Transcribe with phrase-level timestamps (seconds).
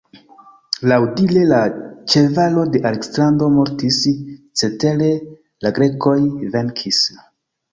[0.91, 1.59] Laŭdire la
[2.13, 4.01] ĉevalo de Aleksandro mortis,
[4.63, 5.11] cetere
[5.67, 6.17] la grekoj
[6.57, 7.05] venkis.